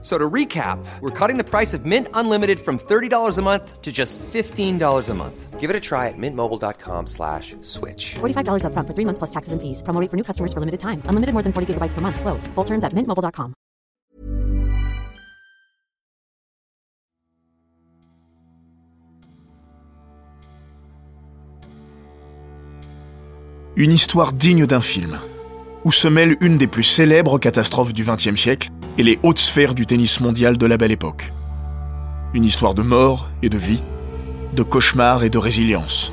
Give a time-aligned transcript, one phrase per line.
[0.00, 3.90] So to recap, we're cutting the price of Mint Unlimited from $30 a month to
[3.90, 5.58] just $15 a month.
[5.58, 8.14] Give it a try at mintmobile.com slash switch.
[8.20, 9.82] $45 upfront for three months plus taxes and fees.
[9.82, 11.02] Promo rate for new customers for limited time.
[11.06, 12.20] Unlimited more than 40 gigabytes per month.
[12.20, 12.46] Slows.
[12.54, 13.54] Full terms at mintmobile.com.
[23.76, 25.20] Une histoire digne d'un film,
[25.84, 29.74] où se mêle une des plus célèbres catastrophes du XXe siècle et les hautes sphères
[29.74, 31.32] du tennis mondial de la belle époque.
[32.34, 33.80] Une histoire de mort et de vie,
[34.54, 36.12] de cauchemar et de résilience.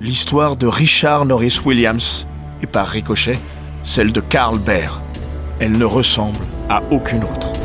[0.00, 2.26] L'histoire de Richard Norris Williams
[2.62, 3.38] et par ricochet,
[3.84, 5.00] celle de Carl Baer.
[5.60, 7.59] Elle ne ressemble à aucune autre.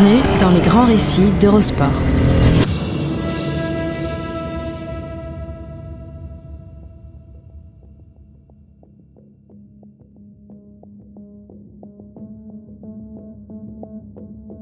[0.00, 1.88] Bienvenue dans les grands récits d'Eurosport.«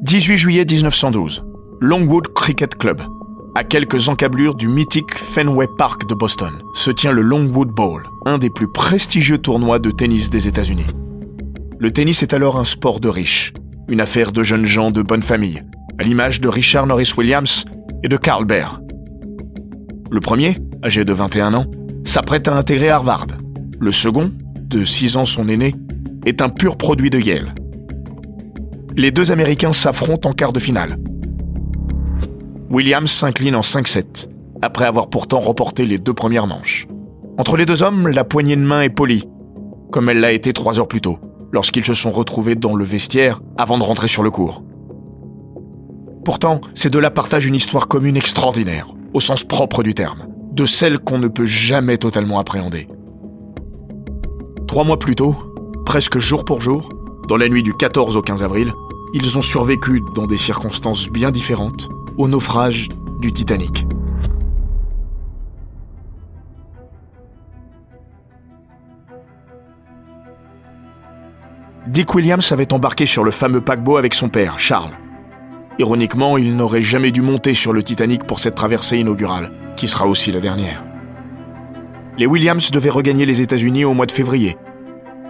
[0.02, 1.44] 18 juillet 1912,
[1.80, 3.02] Longwood Cricket Club.
[3.54, 8.38] À quelques encablures du mythique Fenway Park de Boston, se tient le Longwood Bowl, un
[8.38, 10.86] des plus prestigieux tournois de tennis des États-Unis.
[11.78, 13.52] Le tennis est alors un sport de riches,
[13.88, 15.62] une affaire de jeunes gens de bonne famille,
[15.98, 17.64] à l'image de Richard Norris Williams
[18.02, 18.80] et de Carl Baer.
[20.10, 21.66] Le premier, âgé de 21 ans,
[22.04, 23.26] s'apprête à intégrer Harvard.
[23.80, 24.30] Le second,
[24.60, 25.74] de 6 ans son aîné,
[26.26, 27.54] est un pur produit de Yale.
[28.94, 30.98] Les deux Américains s'affrontent en quart de finale.
[32.70, 34.28] Williams s'incline en 5-7,
[34.60, 36.86] après avoir pourtant remporté les deux premières manches.
[37.38, 39.24] Entre les deux hommes, la poignée de main est polie,
[39.90, 41.18] comme elle l'a été trois heures plus tôt
[41.52, 44.62] lorsqu'ils se sont retrouvés dans le vestiaire avant de rentrer sur le cours.
[46.24, 50.98] Pourtant, ces deux-là partagent une histoire commune extraordinaire, au sens propre du terme, de celle
[50.98, 52.88] qu'on ne peut jamais totalement appréhender.
[54.66, 55.34] Trois mois plus tôt,
[55.86, 56.90] presque jour pour jour,
[57.28, 58.72] dans la nuit du 14 au 15 avril,
[59.14, 61.88] ils ont survécu dans des circonstances bien différentes
[62.18, 62.88] au naufrage
[63.20, 63.86] du Titanic.
[71.88, 74.92] Dick Williams avait embarqué sur le fameux paquebot avec son père, Charles.
[75.78, 80.06] Ironiquement, il n'aurait jamais dû monter sur le Titanic pour cette traversée inaugurale, qui sera
[80.06, 80.84] aussi la dernière.
[82.18, 84.58] Les Williams devaient regagner les États-Unis au mois de février.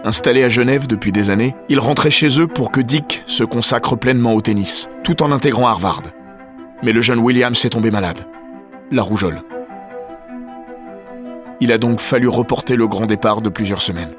[0.03, 3.95] Installés à Genève depuis des années, ils rentraient chez eux pour que Dick se consacre
[3.95, 6.03] pleinement au tennis, tout en intégrant Harvard.
[6.83, 8.27] Mais le jeune Williams est tombé malade.
[8.91, 9.43] La rougeole.
[11.61, 14.11] Il a donc fallu reporter le grand départ de plusieurs semaines.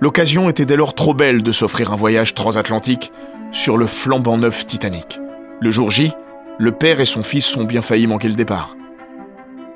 [0.00, 3.12] L'occasion était dès lors trop belle de s'offrir un voyage transatlantique
[3.50, 5.20] sur le flambant neuf Titanic.
[5.60, 6.12] Le jour J,
[6.58, 8.76] le père et son fils ont bien failli manquer le départ.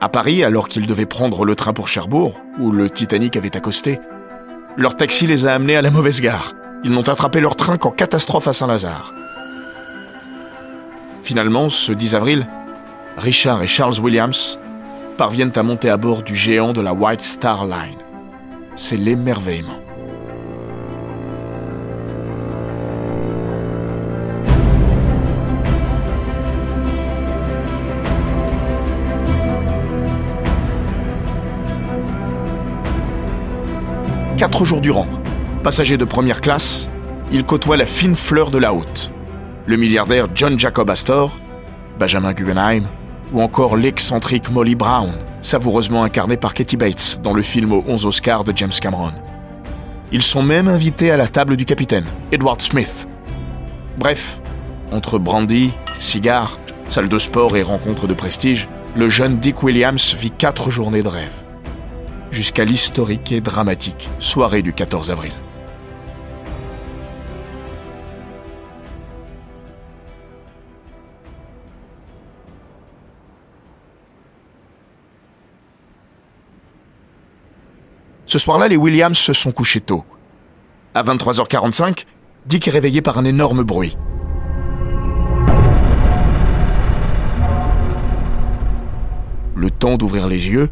[0.00, 3.98] À Paris, alors qu'ils devaient prendre le train pour Cherbourg, où le Titanic avait accosté,
[4.76, 6.54] leur taxi les a amenés à la mauvaise gare.
[6.84, 9.12] Ils n'ont attrapé leur train qu'en catastrophe à Saint-Lazare.
[11.22, 12.46] Finalement, ce 10 avril,
[13.16, 14.58] Richard et Charles Williams
[15.16, 17.98] parviennent à monter à bord du géant de la White Star Line.
[18.76, 19.78] C'est l'émerveillement.
[34.42, 35.06] Quatre jours durant.
[35.62, 36.90] Passager de première classe,
[37.30, 39.12] il côtoie la fine fleur de la haute.
[39.66, 41.38] Le milliardaire John Jacob Astor,
[42.00, 42.88] Benjamin Guggenheim,
[43.32, 48.04] ou encore l'excentrique Molly Brown, savoureusement incarnée par Katie Bates dans le film aux 11
[48.04, 49.12] Oscars de James Cameron.
[50.10, 53.06] Ils sont même invités à la table du capitaine, Edward Smith.
[53.96, 54.40] Bref,
[54.90, 56.58] entre brandy, cigares,
[56.88, 61.08] salle de sport et rencontres de prestige, le jeune Dick Williams vit quatre journées de
[61.08, 61.41] rêve
[62.32, 65.32] jusqu'à l'historique et dramatique soirée du 14 avril.
[78.24, 80.06] Ce soir-là, les Williams se sont couchés tôt.
[80.94, 82.06] À 23h45,
[82.46, 83.94] Dick est réveillé par un énorme bruit.
[89.54, 90.70] Le temps d'ouvrir les yeux,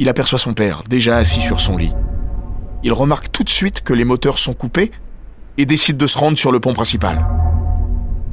[0.00, 1.92] il aperçoit son père, déjà assis sur son lit.
[2.82, 4.92] il remarque tout de suite que les moteurs sont coupés
[5.58, 7.26] et décide de se rendre sur le pont principal.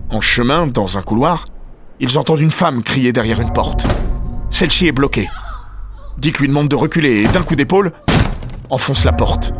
[0.09, 1.43] En chemin, dans un couloir,
[1.99, 3.85] ils entendent une femme crier derrière une porte.
[4.49, 5.27] Celle-ci est bloquée.
[6.17, 7.91] Dick lui demande de reculer et d'un coup d'épaule,
[8.69, 9.51] enfonce la porte.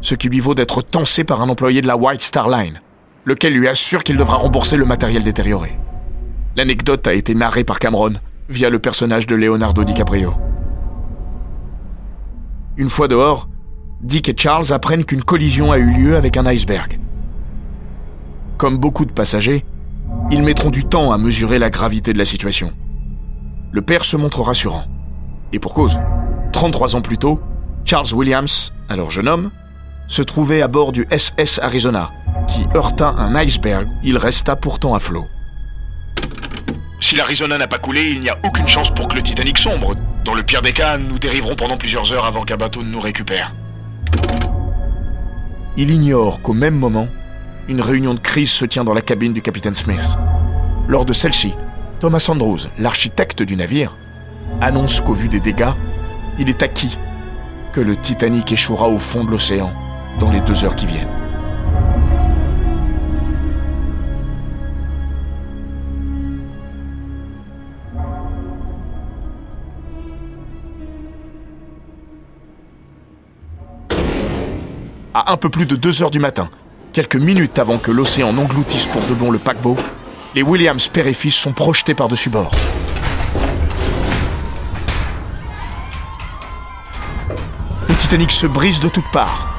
[0.00, 2.80] Ce qui lui vaut d'être tensé par un employé de la White Star Line,
[3.26, 5.78] lequel lui assure qu'il devra rembourser le matériel détérioré.
[6.56, 8.14] L'anecdote a été narrée par Cameron
[8.48, 10.34] via le personnage de Leonardo DiCaprio.
[12.76, 13.48] Une fois dehors,
[14.00, 16.98] Dick et Charles apprennent qu'une collision a eu lieu avec un iceberg.
[18.56, 19.64] Comme beaucoup de passagers,
[20.30, 22.72] ils mettront du temps à mesurer la gravité de la situation.
[23.72, 24.84] Le père se montre rassurant.
[25.52, 25.98] Et pour cause,
[26.52, 27.40] 33 ans plus tôt,
[27.84, 29.50] Charles Williams, alors jeune homme,
[30.08, 32.10] se trouvait à bord du SS Arizona,
[32.48, 33.86] qui heurta un iceberg.
[34.02, 35.26] Il resta pourtant à flot.
[37.02, 39.96] Si l'Arizona n'a pas coulé, il n'y a aucune chance pour que le Titanic sombre.
[40.24, 43.00] Dans le pire des cas, nous dériverons pendant plusieurs heures avant qu'un bateau ne nous
[43.00, 43.52] récupère.
[45.76, 47.08] Il ignore qu'au même moment,
[47.66, 50.16] une réunion de crise se tient dans la cabine du capitaine Smith.
[50.86, 51.54] Lors de celle-ci,
[51.98, 53.96] Thomas Andrews, l'architecte du navire,
[54.60, 55.74] annonce qu'au vu des dégâts,
[56.38, 56.96] il est acquis
[57.72, 59.72] que le Titanic échouera au fond de l'océan
[60.20, 61.21] dans les deux heures qui viennent.
[75.14, 76.48] À un peu plus de 2 heures du matin,
[76.94, 79.76] quelques minutes avant que l'océan n'engloutisse pour de bon le paquebot,
[80.34, 82.50] les Williams père sont projetés par-dessus bord.
[87.86, 89.54] Le Titanic se brise de toutes parts.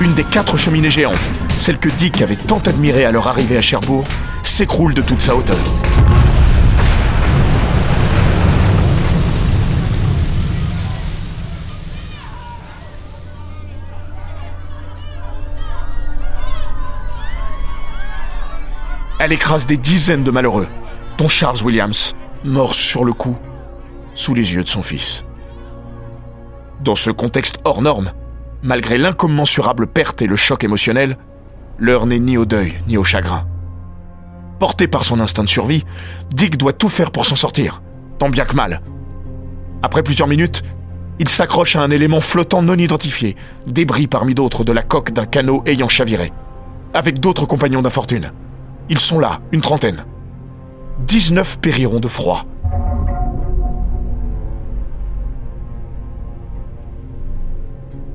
[0.00, 1.18] Une des quatre cheminées géantes,
[1.58, 4.04] celle que Dick avait tant admirée à leur arrivée à Cherbourg,
[4.42, 5.58] s'écroule de toute sa hauteur.
[19.20, 20.68] Elle écrase des dizaines de malheureux,
[21.18, 23.36] dont Charles Williams, mort sur le coup,
[24.14, 25.24] sous les yeux de son fils.
[26.84, 28.12] Dans ce contexte hors norme,
[28.62, 31.18] malgré l'incommensurable perte et le choc émotionnel,
[31.78, 33.44] l'heure n'est ni au deuil ni au chagrin.
[34.60, 35.84] Porté par son instinct de survie,
[36.30, 37.82] Dick doit tout faire pour s'en sortir,
[38.20, 38.82] tant bien que mal.
[39.82, 40.62] Après plusieurs minutes,
[41.18, 43.34] il s'accroche à un élément flottant non identifié,
[43.66, 46.32] débris parmi d'autres de la coque d'un canot ayant chaviré,
[46.94, 48.30] avec d'autres compagnons d'infortune.
[48.90, 50.04] Ils sont là, une trentaine.
[51.06, 52.44] 19 périront de froid.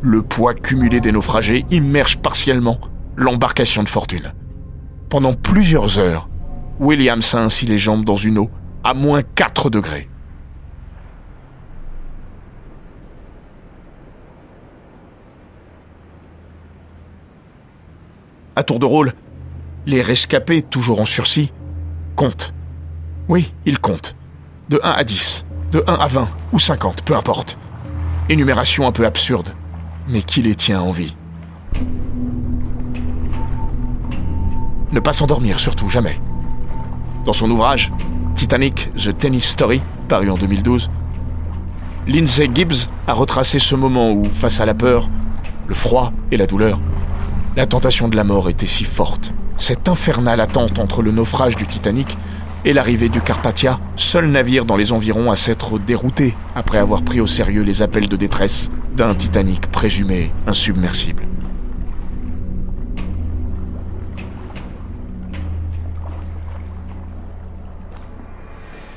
[0.01, 2.79] Le poids cumulé des naufragés immerge partiellement
[3.15, 4.33] l'embarcation de fortune.
[5.09, 6.27] Pendant plusieurs heures,
[6.79, 8.49] Williams a ainsi les jambes dans une eau
[8.83, 10.09] à moins 4 degrés.
[18.55, 19.13] À tour de rôle,
[19.85, 21.51] les rescapés, toujours en sursis,
[22.15, 22.53] comptent.
[23.27, 24.15] Oui, ils comptent.
[24.69, 27.57] De 1 à 10, de 1 à 20 ou 50, peu importe.
[28.29, 29.53] Énumération un peu absurde,
[30.07, 31.15] mais qui les tient en vie
[34.91, 36.19] Ne pas s'endormir, surtout, jamais.
[37.25, 37.91] Dans son ouvrage,
[38.35, 40.89] Titanic, The Tennis Story, paru en 2012,
[42.07, 45.09] Lindsay Gibbs a retracé ce moment où, face à la peur,
[45.67, 46.79] le froid et la douleur,
[47.55, 51.65] la tentation de la mort était si forte cette infernale attente entre le naufrage du
[51.65, 52.17] Titanic
[52.65, 57.21] et l'arrivée du Carpathia, seul navire dans les environs à s'être dérouté après avoir pris
[57.21, 61.23] au sérieux les appels de détresse d'un Titanic présumé insubmersible.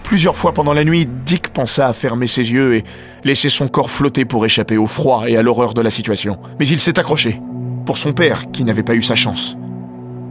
[0.02, 2.85] Plusieurs fois pendant la nuit, Dick pensa à fermer ses yeux et
[3.23, 6.38] laisser son corps flotter pour échapper au froid et à l'horreur de la situation.
[6.58, 7.40] Mais il s'est accroché,
[7.85, 9.56] pour son père qui n'avait pas eu sa chance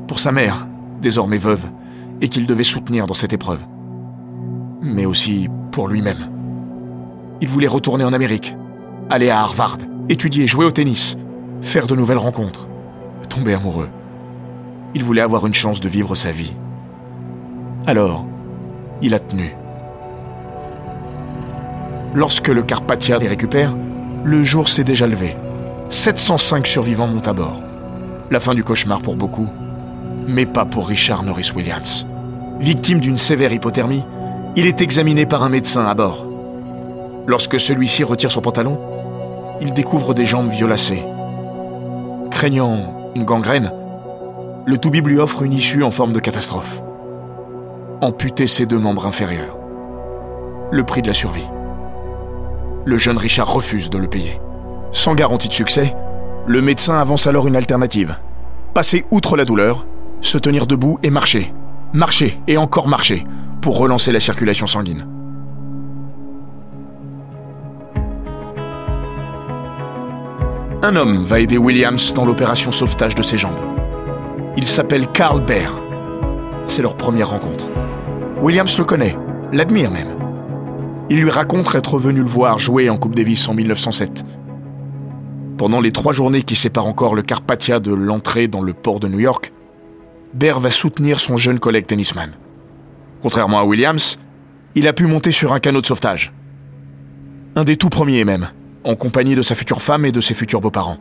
[0.07, 0.67] pour sa mère,
[1.01, 1.65] désormais veuve,
[2.21, 3.59] et qu'il devait soutenir dans cette épreuve.
[4.81, 6.29] Mais aussi pour lui-même.
[7.41, 8.55] Il voulait retourner en Amérique,
[9.09, 9.77] aller à Harvard,
[10.09, 11.17] étudier, jouer au tennis,
[11.61, 12.67] faire de nouvelles rencontres,
[13.29, 13.89] tomber amoureux.
[14.93, 16.55] Il voulait avoir une chance de vivre sa vie.
[17.85, 18.25] Alors,
[19.01, 19.55] il a tenu.
[22.13, 23.75] Lorsque le Carpathia les récupère,
[24.23, 25.35] le jour s'est déjà levé.
[25.89, 27.61] 705 survivants montent à bord.
[28.31, 29.49] La fin du cauchemar pour beaucoup,
[30.27, 32.05] mais pas pour Richard Norris Williams.
[32.59, 34.03] Victime d'une sévère hypothermie,
[34.55, 36.25] il est examiné par un médecin à bord.
[37.27, 38.79] Lorsque celui-ci retire son pantalon,
[39.61, 41.03] il découvre des jambes violacées.
[42.31, 43.71] Craignant une gangrène,
[44.65, 46.81] le toubib lui offre une issue en forme de catastrophe.
[48.01, 49.57] Amputer ses deux membres inférieurs.
[50.71, 51.45] le prix de la survie.
[52.85, 54.41] Le jeune Richard refuse de le payer.
[54.91, 55.95] Sans garantie de succès,
[56.47, 58.17] le médecin avance alors une alternative.
[58.73, 59.85] Passer outre la douleur,
[60.25, 61.53] se tenir debout et marcher.
[61.93, 63.25] Marcher et encore marcher
[63.61, 65.07] pour relancer la circulation sanguine.
[70.83, 73.59] Un homme va aider Williams dans l'opération sauvetage de ses jambes.
[74.57, 75.69] Il s'appelle Carl Baer.
[76.65, 77.65] C'est leur première rencontre.
[78.41, 79.17] Williams le connaît,
[79.51, 80.15] l'admire même.
[81.09, 84.23] Il lui raconte être venu le voir jouer en Coupe Davis en 1907.
[85.57, 89.07] Pendant les trois journées qui séparent encore le Carpathia de l'entrée dans le port de
[89.07, 89.53] New York,
[90.35, 92.31] Baer va soutenir son jeune collègue tennisman.
[93.21, 94.19] Contrairement à Williams,
[94.75, 96.33] il a pu monter sur un canot de sauvetage.
[97.55, 98.49] Un des tout premiers même,
[98.83, 100.97] en compagnie de sa future femme et de ses futurs beaux-parents.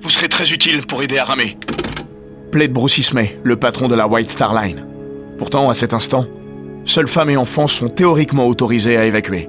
[0.00, 1.58] Vous serez très utile pour aider à ramer.
[2.52, 4.86] Plaide Bruce Ismay, le patron de la White Star Line.
[5.36, 6.26] Pourtant, à cet instant,
[6.84, 9.48] seules femmes et enfants sont théoriquement autorisés à évacuer.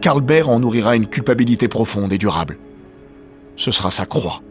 [0.00, 2.58] Carl Baer en nourrira une culpabilité profonde et durable.
[3.54, 4.42] Ce sera sa croix.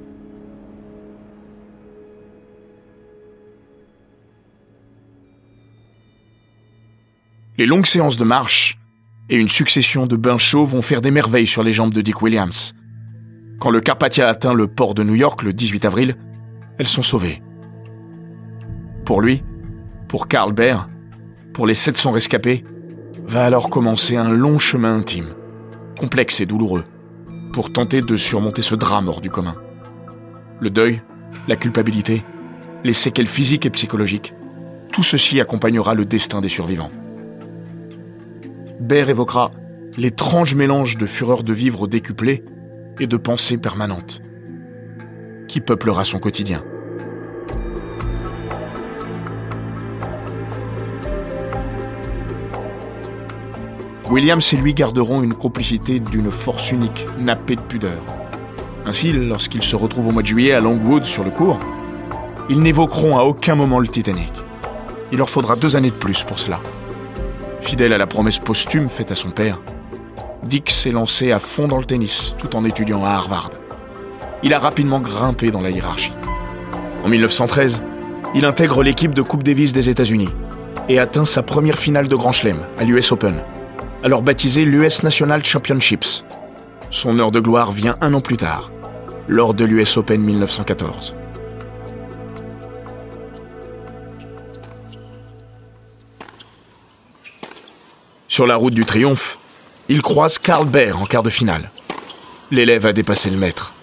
[7.60, 8.78] Les longues séances de marche
[9.30, 12.22] et une succession de bains chauds vont faire des merveilles sur les jambes de Dick
[12.22, 12.76] Williams.
[13.60, 16.18] Quand le Carpathia atteint le port de New York le 18 avril,
[16.78, 17.42] elles sont sauvées.
[19.06, 19.42] Pour lui,
[20.08, 20.88] pour Carl Baer,
[21.52, 22.64] pour les 700 rescapés,
[23.26, 25.34] va alors commencer un long chemin intime,
[26.00, 26.84] complexe et douloureux,
[27.54, 29.56] pour tenter de surmonter ce drame hors du commun.
[30.60, 31.02] Le deuil,
[31.48, 32.24] la culpabilité,
[32.84, 34.36] les séquelles physiques et psychologiques,
[34.92, 36.92] tout ceci accompagnera le destin des survivants.
[38.80, 39.52] Baer évoquera
[39.98, 42.44] l'étrange mélange de fureur de vivre décuplée
[43.00, 44.22] et de pensées permanentes
[45.48, 46.64] qui peuplera son quotidien?
[54.10, 58.04] Williams et lui garderont une complicité d'une force unique, nappée de pudeur.
[58.86, 61.60] Ainsi, lorsqu'ils se retrouvent au mois de juillet à Longwood sur le cours,
[62.50, 64.32] ils n'évoqueront à aucun moment le Titanic.
[65.12, 66.62] Il leur faudra deux années de plus pour cela.
[67.62, 69.62] Fidèle à la promesse posthume faite à son père,
[70.44, 73.52] Dick s'est lancé à fond dans le tennis tout en étudiant à Harvard.
[74.44, 76.14] Il a rapidement grimpé dans la hiérarchie.
[77.04, 77.82] En 1913,
[78.36, 80.30] il intègre l'équipe de Coupe Davis des États-Unis
[80.90, 83.42] et atteint sa première finale de Grand Chelem à l'US Open,
[84.04, 86.24] alors baptisé l'US National Championships.
[86.90, 88.72] Son heure de gloire vient un an plus tard,
[89.28, 91.16] lors de l'US Open 1914.
[98.38, 99.40] Sur la route du triomphe,
[99.90, 101.72] il croise Carl Baer en quart de finale.
[102.52, 103.74] L'élève a dépassé le maître.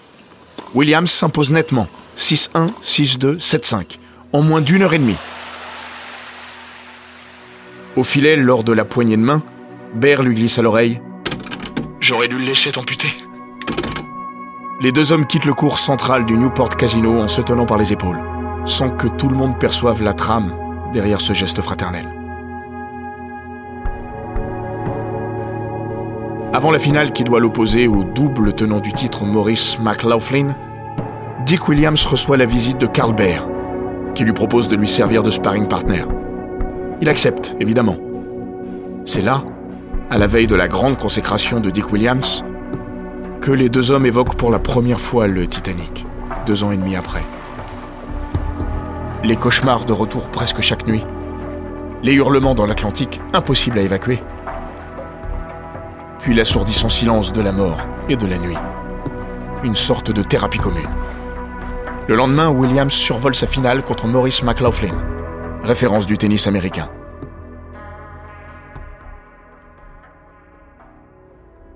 [0.73, 3.97] Williams s'impose nettement, 6-1, 6-2, 7-5,
[4.31, 5.17] en moins d'une heure et demie.
[7.97, 9.43] Au filet, lors de la poignée de main,
[9.93, 11.01] Baer lui glisse à l'oreille
[11.99, 13.13] J'aurais dû le laisser t'amputer.
[14.79, 17.91] Les deux hommes quittent le cours central du Newport Casino en se tenant par les
[17.91, 18.23] épaules,
[18.63, 20.55] sans que tout le monde perçoive la trame
[20.93, 22.14] derrière ce geste fraternel.
[26.55, 30.55] Avant la finale qui doit l'opposer au double tenant du titre Maurice McLaughlin,
[31.45, 33.41] Dick Williams reçoit la visite de Carl Baer,
[34.15, 36.05] qui lui propose de lui servir de sparring partner.
[37.01, 37.97] Il accepte, évidemment.
[39.03, 39.43] C'est là,
[40.09, 42.45] à la veille de la grande consécration de Dick Williams,
[43.41, 46.05] que les deux hommes évoquent pour la première fois le Titanic,
[46.45, 47.23] deux ans et demi après.
[49.25, 51.03] Les cauchemars de retour presque chaque nuit,
[52.01, 54.21] les hurlements dans l'Atlantique, impossibles à évacuer,
[56.25, 57.77] puis l'assourdissant silence de la mort
[58.09, 58.57] et de la nuit.
[59.63, 60.89] Une sorte de thérapie commune.
[62.07, 64.97] Le lendemain, Williams survole sa finale contre Maurice McLaughlin,
[65.61, 66.89] référence du tennis américain.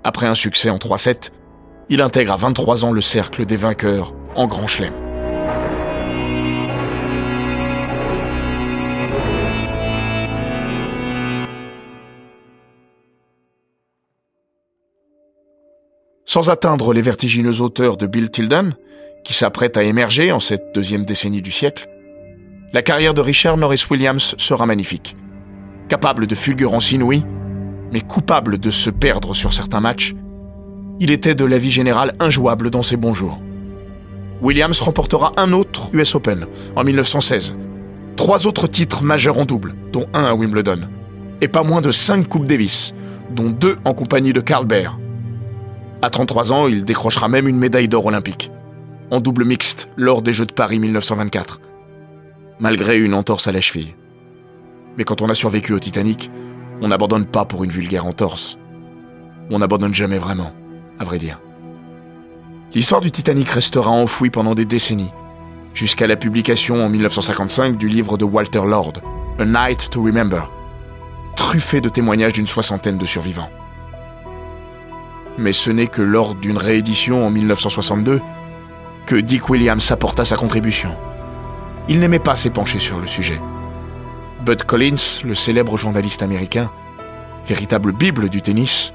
[0.02, 1.30] Après un succès en 3-7,
[1.88, 5.09] il intègre à 23 ans le cercle des vainqueurs en Grand Chelem.
[16.32, 18.76] Sans atteindre les vertigineuses hauteurs de Bill Tilden,
[19.24, 21.88] qui s'apprête à émerger en cette deuxième décennie du siècle,
[22.72, 25.16] la carrière de Richard Norris Williams sera magnifique.
[25.88, 27.24] Capable de fulgurances inouïes,
[27.90, 30.14] mais coupable de se perdre sur certains matchs,
[31.00, 33.40] il était de la vie générale injouable dans ses bons jours.
[34.40, 36.46] Williams remportera un autre US Open
[36.76, 37.56] en 1916,
[38.14, 40.82] trois autres titres majeurs en double, dont un à Wimbledon,
[41.40, 42.94] et pas moins de cinq Coupes Davis,
[43.32, 44.90] dont deux en compagnie de Carl Baer.
[46.02, 48.50] À 33 ans, il décrochera même une médaille d'or olympique,
[49.10, 51.60] en double mixte lors des Jeux de Paris 1924,
[52.58, 53.94] malgré une entorse à la cheville.
[54.96, 56.30] Mais quand on a survécu au Titanic,
[56.82, 58.56] On n'abandonne pas pour une vulgaire entorse.
[59.50, 60.54] On n'abandonne jamais vraiment,
[60.98, 61.38] à vrai dire.
[62.72, 65.12] L'histoire du Titanic restera enfouie pendant des décennies,
[65.74, 68.94] jusqu'à la publication en 1955 du livre de Walter Lord,
[69.38, 70.50] A Night to Remember,
[71.36, 73.50] truffé de témoignages d'une soixantaine de survivants.
[75.38, 78.20] Mais ce n'est que lors d'une réédition en 1962
[79.06, 80.94] que Dick Williams apporta sa contribution.
[81.88, 83.40] Il n'aimait pas s'épancher sur le sujet.
[84.44, 86.70] Bud Collins, le célèbre journaliste américain,
[87.46, 88.92] véritable bible du tennis,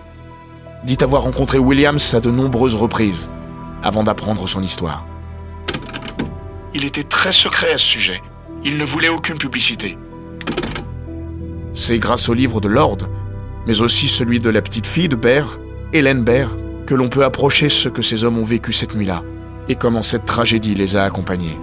[0.84, 3.30] dit avoir rencontré Williams à de nombreuses reprises
[3.84, 5.06] avant d'apprendre son histoire.
[6.74, 8.22] Il était très secret à ce sujet.
[8.64, 9.98] Il ne voulait aucune publicité.
[11.74, 13.00] C'est grâce au livre de Lord,
[13.68, 15.58] mais aussi celui de la petite fille de Bear,
[15.94, 16.50] Hélène Bear,
[16.86, 19.24] que l'on peut approcher ce que ces hommes ont vécu cette nuit-là
[19.70, 21.58] et comment cette tragédie les a accompagnés.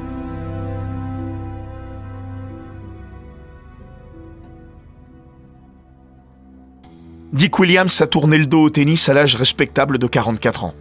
[7.32, 10.74] Dick Williams a tourné le dos au tennis à l'âge respectable de 44 ans.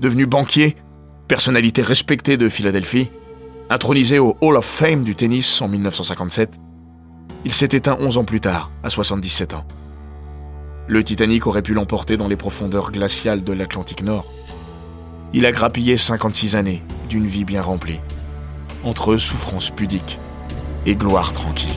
[0.00, 0.76] Devenu banquier,
[1.28, 3.10] personnalité respectée de Philadelphie,
[3.70, 6.58] intronisé au Hall of Fame du tennis en 1957,
[7.44, 9.64] il s'est éteint 11 ans plus tard, à 77 ans.
[10.90, 14.24] Le Titanic aurait pu l'emporter dans les profondeurs glaciales de l'Atlantique Nord.
[15.34, 18.00] Il a grappillé 56 années d'une vie bien remplie,
[18.84, 20.18] entre souffrance pudique
[20.86, 21.74] et gloire tranquille.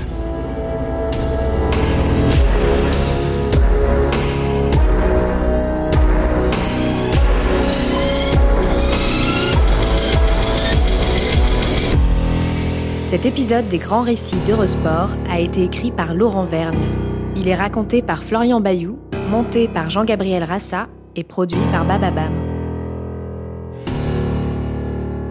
[13.08, 17.01] Cet épisode des grands récits d'Eurosport a été écrit par Laurent Vergne.
[17.42, 19.00] Il est raconté par Florian Bayou,
[19.32, 22.32] monté par Jean-Gabriel Rassa et produit par Bababam.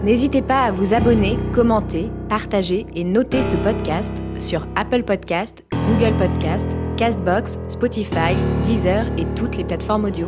[0.03, 6.17] N'hésitez pas à vous abonner, commenter, partager et noter ce podcast sur Apple Podcast, Google
[6.17, 10.27] Podcast, Castbox, Spotify, Deezer et toutes les plateformes audio.